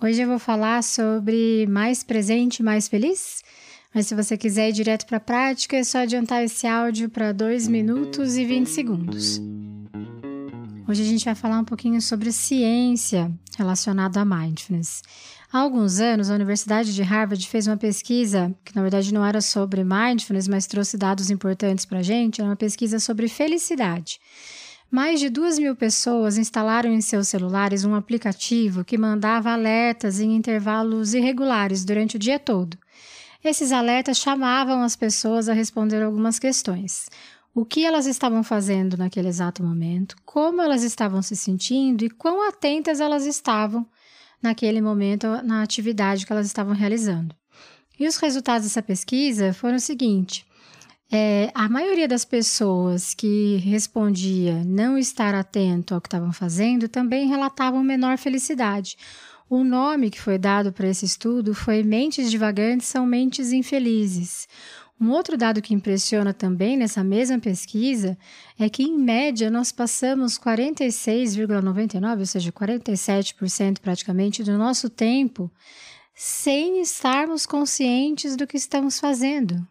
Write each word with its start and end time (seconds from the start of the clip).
Hoje 0.00 0.22
eu 0.22 0.28
vou 0.28 0.38
falar 0.38 0.80
sobre 0.84 1.66
mais 1.66 2.04
presente, 2.04 2.62
mais 2.62 2.86
feliz. 2.86 3.42
Mas 3.92 4.06
se 4.06 4.14
você 4.14 4.36
quiser 4.36 4.68
ir 4.68 4.72
direto 4.72 5.04
para 5.04 5.16
a 5.16 5.20
prática, 5.20 5.76
é 5.76 5.82
só 5.82 5.98
adiantar 5.98 6.44
esse 6.44 6.68
áudio 6.68 7.10
para 7.10 7.32
2 7.32 7.66
minutos 7.66 8.36
e 8.36 8.44
20 8.44 8.68
segundos. 8.68 9.40
Hoje 10.86 11.02
a 11.02 11.04
gente 11.04 11.24
vai 11.24 11.34
falar 11.34 11.58
um 11.58 11.64
pouquinho 11.64 12.00
sobre 12.00 12.30
ciência 12.30 13.28
relacionada 13.56 14.20
a 14.20 14.24
mindfulness. 14.24 15.02
Há 15.52 15.58
alguns 15.58 15.98
anos, 15.98 16.30
a 16.30 16.34
Universidade 16.34 16.94
de 16.94 17.02
Harvard 17.02 17.44
fez 17.48 17.66
uma 17.66 17.76
pesquisa, 17.76 18.54
que 18.64 18.76
na 18.76 18.82
verdade 18.82 19.12
não 19.12 19.24
era 19.24 19.40
sobre 19.40 19.82
mindfulness, 19.82 20.46
mas 20.46 20.68
trouxe 20.68 20.96
dados 20.96 21.28
importantes 21.28 21.84
para 21.84 21.98
a 21.98 22.02
gente, 22.02 22.40
era 22.40 22.48
uma 22.48 22.56
pesquisa 22.56 23.00
sobre 23.00 23.26
felicidade. 23.28 24.20
Mais 24.90 25.20
de 25.20 25.28
duas 25.28 25.58
mil 25.58 25.76
pessoas 25.76 26.38
instalaram 26.38 26.90
em 26.90 27.02
seus 27.02 27.28
celulares 27.28 27.84
um 27.84 27.94
aplicativo 27.94 28.84
que 28.84 28.96
mandava 28.96 29.50
alertas 29.50 30.18
em 30.18 30.34
intervalos 30.34 31.12
irregulares 31.12 31.84
durante 31.84 32.16
o 32.16 32.18
dia 32.18 32.38
todo. 32.38 32.78
Esses 33.44 33.70
alertas 33.70 34.16
chamavam 34.16 34.82
as 34.82 34.96
pessoas 34.96 35.48
a 35.48 35.52
responder 35.52 36.02
algumas 36.02 36.38
questões. 36.38 37.06
O 37.54 37.66
que 37.66 37.84
elas 37.84 38.06
estavam 38.06 38.42
fazendo 38.42 38.96
naquele 38.96 39.28
exato 39.28 39.62
momento, 39.62 40.16
como 40.24 40.62
elas 40.62 40.82
estavam 40.82 41.20
se 41.20 41.36
sentindo 41.36 42.04
e 42.04 42.10
quão 42.10 42.48
atentas 42.48 42.98
elas 42.98 43.26
estavam 43.26 43.86
naquele 44.42 44.80
momento 44.80 45.26
na 45.42 45.62
atividade 45.62 46.24
que 46.24 46.32
elas 46.32 46.46
estavam 46.46 46.72
realizando. 46.72 47.34
E 47.98 48.06
os 48.06 48.16
resultados 48.16 48.66
dessa 48.66 48.80
pesquisa 48.80 49.52
foram 49.52 49.76
o 49.76 49.80
seguinte: 49.80 50.46
é, 51.10 51.50
a 51.54 51.70
maioria 51.70 52.06
das 52.06 52.22
pessoas 52.26 53.14
que 53.14 53.56
respondia 53.56 54.62
não 54.64 54.98
estar 54.98 55.34
atento 55.34 55.94
ao 55.94 56.02
que 56.02 56.06
estavam 56.06 56.34
fazendo 56.34 56.86
também 56.86 57.26
relatavam 57.28 57.82
menor 57.82 58.18
felicidade. 58.18 58.98
O 59.48 59.64
nome 59.64 60.10
que 60.10 60.20
foi 60.20 60.36
dado 60.36 60.70
para 60.70 60.86
esse 60.86 61.06
estudo 61.06 61.54
foi 61.54 61.82
Mentes 61.82 62.30
Divagantes 62.30 62.88
são 62.88 63.06
Mentes 63.06 63.52
Infelizes. 63.52 64.46
Um 65.00 65.10
outro 65.10 65.38
dado 65.38 65.62
que 65.62 65.72
impressiona 65.72 66.34
também 66.34 66.76
nessa 66.76 67.02
mesma 67.02 67.38
pesquisa 67.38 68.18
é 68.58 68.68
que, 68.68 68.82
em 68.82 68.98
média, 68.98 69.50
nós 69.50 69.72
passamos 69.72 70.38
46,99%, 70.38 72.18
ou 72.18 72.26
seja, 72.26 72.52
47% 72.52 73.78
praticamente 73.80 74.42
do 74.42 74.58
nosso 74.58 74.90
tempo 74.90 75.50
sem 76.14 76.82
estarmos 76.82 77.46
conscientes 77.46 78.36
do 78.36 78.46
que 78.46 78.58
estamos 78.58 79.00
fazendo 79.00 79.66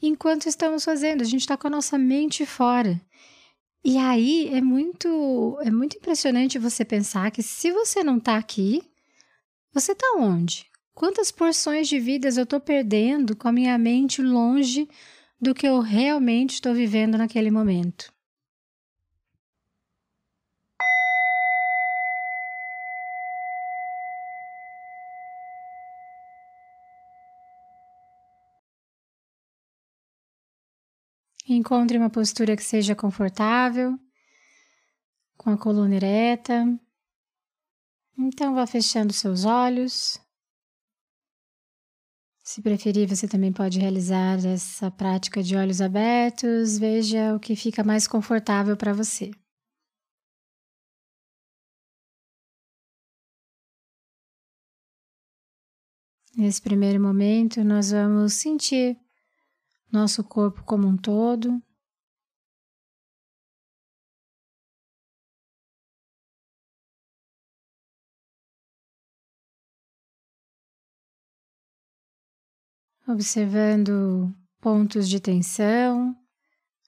enquanto 0.00 0.46
estamos 0.46 0.84
fazendo. 0.84 1.22
A 1.22 1.24
gente 1.24 1.40
está 1.40 1.56
com 1.56 1.66
a 1.66 1.70
nossa 1.70 1.98
mente 1.98 2.44
fora. 2.46 3.00
E 3.84 3.96
aí 3.96 4.48
é 4.48 4.60
muito, 4.60 5.58
é 5.62 5.70
muito 5.70 5.96
impressionante 5.96 6.58
você 6.58 6.84
pensar 6.84 7.30
que 7.30 7.42
se 7.42 7.70
você 7.70 8.02
não 8.02 8.18
está 8.18 8.36
aqui, 8.36 8.82
você 9.72 9.92
está 9.92 10.16
onde? 10.16 10.66
Quantas 10.94 11.30
porções 11.30 11.88
de 11.88 12.00
vidas 12.00 12.36
eu 12.36 12.44
estou 12.44 12.58
perdendo 12.58 13.36
com 13.36 13.48
a 13.48 13.52
minha 13.52 13.78
mente 13.78 14.20
longe 14.20 14.88
do 15.40 15.54
que 15.54 15.66
eu 15.66 15.80
realmente 15.80 16.54
estou 16.54 16.74
vivendo 16.74 17.16
naquele 17.16 17.50
momento? 17.50 18.12
Encontre 31.50 31.96
uma 31.96 32.10
postura 32.10 32.54
que 32.54 32.62
seja 32.62 32.94
confortável, 32.94 33.98
com 35.34 35.48
a 35.48 35.56
coluna 35.56 35.94
ereta. 35.94 36.78
Então, 38.18 38.54
vá 38.54 38.66
fechando 38.66 39.14
seus 39.14 39.46
olhos. 39.46 40.20
Se 42.42 42.60
preferir, 42.60 43.08
você 43.08 43.26
também 43.26 43.50
pode 43.50 43.78
realizar 43.78 44.44
essa 44.44 44.90
prática 44.90 45.42
de 45.42 45.56
olhos 45.56 45.80
abertos. 45.80 46.78
Veja 46.78 47.34
o 47.34 47.40
que 47.40 47.56
fica 47.56 47.82
mais 47.82 48.06
confortável 48.06 48.76
para 48.76 48.92
você. 48.92 49.30
Nesse 56.36 56.60
primeiro 56.60 57.02
momento, 57.02 57.64
nós 57.64 57.90
vamos 57.90 58.34
sentir 58.34 58.98
nosso 59.90 60.22
corpo 60.24 60.62
como 60.64 60.86
um 60.86 60.96
todo. 60.96 61.62
Observando 73.06 74.34
pontos 74.60 75.08
de 75.08 75.18
tensão 75.18 76.14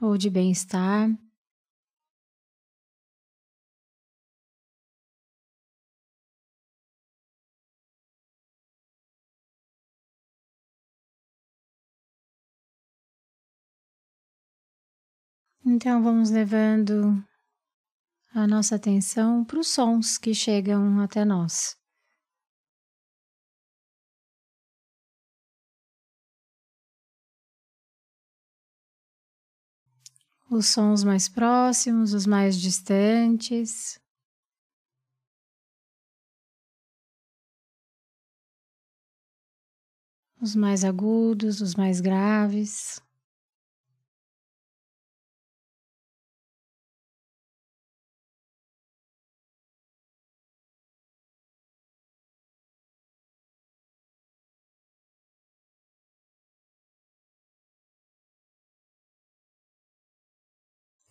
ou 0.00 0.18
de 0.18 0.28
bem-estar. 0.28 1.08
Então 15.64 16.02
vamos 16.02 16.28
levando 16.28 17.24
a 18.34 18.48
nossa 18.48 18.74
atenção 18.74 19.44
para 19.44 19.60
os 19.60 19.68
sons 19.68 20.18
que 20.18 20.34
chegam 20.34 20.98
até 21.00 21.24
nós. 21.24 21.76
Os 30.50 30.66
sons 30.66 31.04
mais 31.04 31.28
próximos, 31.28 32.12
os 32.12 32.26
mais 32.26 32.60
distantes. 32.60 34.00
Os 40.40 40.56
mais 40.56 40.82
agudos, 40.82 41.60
os 41.60 41.76
mais 41.76 42.00
graves. 42.00 43.00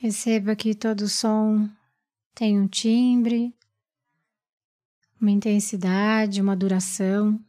Perceba 0.00 0.54
que 0.54 0.74
todo 0.74 1.08
som 1.08 1.68
tem 2.34 2.60
um 2.60 2.68
timbre, 2.68 3.54
uma 5.18 5.30
intensidade, 5.30 6.40
uma 6.40 6.54
duração. 6.54 7.42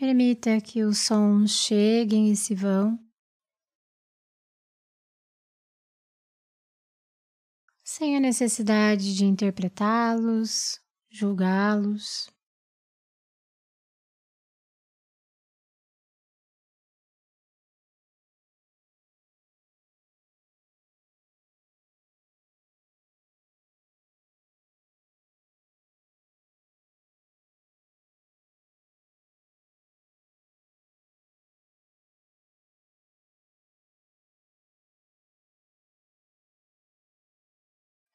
Permita 0.00 0.58
que 0.62 0.82
os 0.82 0.96
sons 0.96 1.50
cheguem 1.50 2.32
e 2.32 2.34
se 2.34 2.54
vão, 2.54 2.98
sem 7.84 8.16
a 8.16 8.20
necessidade 8.20 9.14
de 9.14 9.26
interpretá-los, 9.26 10.80
julgá-los. 11.10 12.30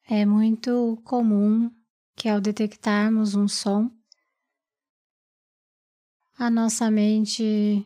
É 0.07 0.23
muito 0.23 1.01
comum 1.03 1.73
que 2.15 2.29
ao 2.29 2.39
detectarmos 2.39 3.33
um 3.33 3.47
som, 3.47 3.89
a 6.37 6.47
nossa 6.47 6.91
mente 6.91 7.83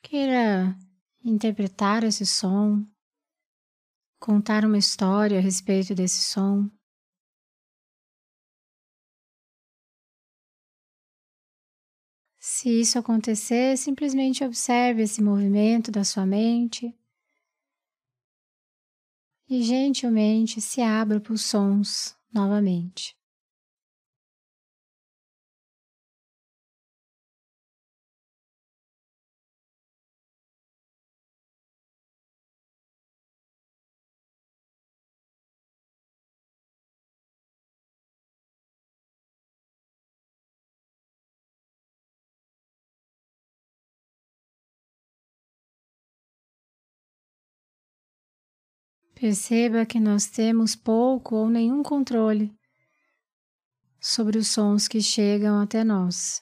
queira 0.00 0.78
interpretar 1.24 2.04
esse 2.04 2.24
som, 2.24 2.86
contar 4.20 4.64
uma 4.64 4.78
história 4.78 5.38
a 5.38 5.42
respeito 5.42 5.96
desse 5.96 6.22
som. 6.22 6.70
Se 12.38 12.68
isso 12.80 12.96
acontecer, 13.00 13.76
simplesmente 13.76 14.44
observe 14.44 15.02
esse 15.02 15.20
movimento 15.20 15.90
da 15.90 16.04
sua 16.04 16.24
mente 16.24 16.96
e 19.50 19.62
gentilmente 19.62 20.60
se 20.60 20.80
abra 20.80 21.20
para 21.20 21.32
os 21.32 21.42
sons 21.42 22.16
novamente. 22.32 23.19
Perceba 49.20 49.84
que 49.84 50.00
nós 50.00 50.28
temos 50.28 50.74
pouco 50.74 51.36
ou 51.36 51.50
nenhum 51.50 51.82
controle 51.82 52.50
sobre 54.00 54.38
os 54.38 54.48
sons 54.48 54.88
que 54.88 55.02
chegam 55.02 55.60
até 55.60 55.84
nós. 55.84 56.40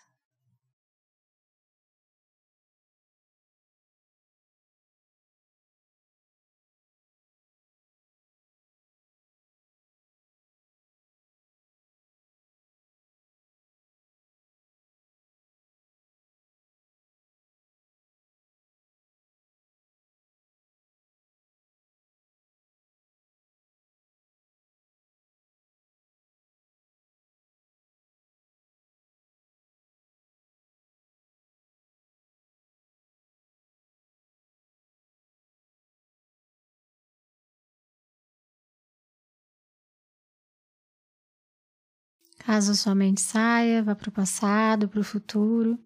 Caso 42.49 42.75
sua 42.75 42.95
mente 42.95 43.21
saia, 43.21 43.83
vá 43.83 43.95
para 43.95 44.09
o 44.09 44.13
passado, 44.13 44.89
para 44.89 45.01
o 45.01 45.05
futuro. 45.05 45.79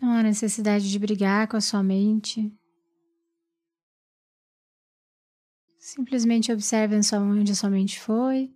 Não 0.00 0.12
há 0.12 0.22
necessidade 0.22 0.88
de 0.88 0.98
brigar 1.00 1.48
com 1.48 1.56
a 1.56 1.60
sua 1.60 1.82
mente. 1.82 2.56
Simplesmente 5.80 6.52
observe 6.52 6.94
onde 6.94 7.50
a 7.50 7.54
sua 7.56 7.68
mente 7.68 7.98
foi 7.98 8.54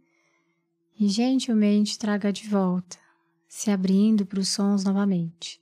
e 0.96 1.08
gentilmente 1.08 1.98
traga 1.98 2.32
de 2.32 2.48
volta, 2.48 2.96
se 3.48 3.68
abrindo 3.72 4.24
para 4.24 4.38
os 4.38 4.48
sons 4.48 4.84
novamente. 4.84 5.60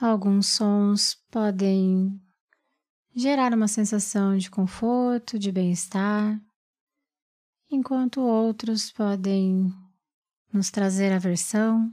Alguns 0.00 0.46
sons 0.46 1.14
podem 1.30 2.18
gerar 3.14 3.52
uma 3.52 3.68
sensação 3.68 4.34
de 4.38 4.50
conforto, 4.50 5.38
de 5.38 5.52
bem-estar, 5.52 6.40
enquanto 7.70 8.22
outros 8.22 8.90
podem 8.90 9.70
nos 10.50 10.70
trazer 10.70 11.12
aversão. 11.12 11.92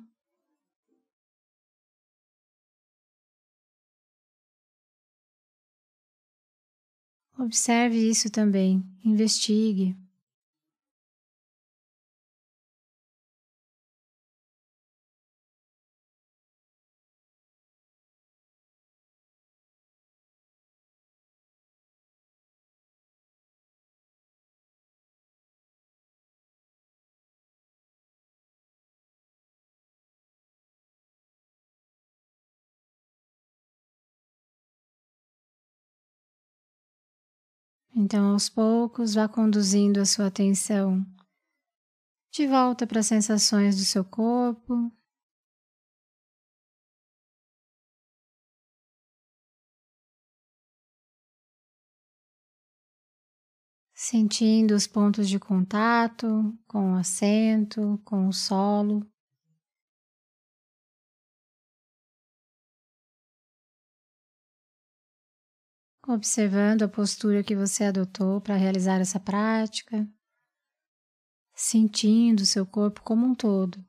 Observe 7.37 7.97
isso 7.97 8.31
também, 8.31 8.81
investigue. 9.03 10.06
Então, 37.99 38.33
aos 38.33 38.47
poucos, 38.47 39.15
vá 39.15 39.27
conduzindo 39.27 39.99
a 39.99 40.05
sua 40.05 40.27
atenção 40.27 41.03
de 42.31 42.45
volta 42.45 42.85
para 42.85 42.99
as 42.99 43.07
sensações 43.07 43.75
do 43.75 43.83
seu 43.83 44.05
corpo. 44.05 44.91
Sentindo 53.95 54.75
os 54.75 54.85
pontos 54.85 55.27
de 55.27 55.39
contato 55.39 56.55
com 56.67 56.93
o 56.93 56.97
assento, 56.97 57.99
com 58.05 58.27
o 58.27 58.31
solo. 58.31 59.03
Observando 66.07 66.83
a 66.83 66.87
postura 66.87 67.43
que 67.43 67.55
você 67.55 67.83
adotou 67.83 68.39
para 68.39 68.55
realizar 68.55 69.01
essa 69.01 69.19
prática, 69.19 70.07
sentindo 71.53 72.45
seu 72.45 72.65
corpo 72.65 73.01
como 73.01 73.25
um 73.25 73.35
todo. 73.35 73.86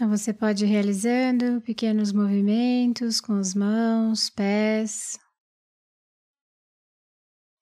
Então 0.00 0.08
você 0.08 0.32
pode 0.32 0.64
ir 0.64 0.68
realizando 0.68 1.60
pequenos 1.60 2.10
movimentos 2.10 3.20
com 3.20 3.34
as 3.34 3.54
mãos, 3.54 4.30
pés. 4.30 5.18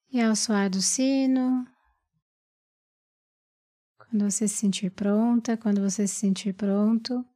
E 0.09 0.21
ao 0.21 0.37
soar 0.37 0.71
do 0.71 0.81
sino, 0.81 1.67
quando 3.99 4.31
você 4.31 4.47
se 4.47 4.55
sentir 4.55 4.91
pronta, 4.91 5.57
quando 5.57 5.81
você 5.81 6.07
se 6.07 6.15
sentir 6.15 6.53
pronto, 6.53 7.27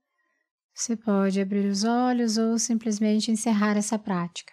você 0.73 0.97
pode 0.97 1.41
abrir 1.41 1.67
os 1.67 1.83
olhos 1.83 2.39
ou 2.39 2.57
simplesmente 2.57 3.29
encerrar 3.29 3.77
essa 3.77 3.99
prática. 3.99 4.53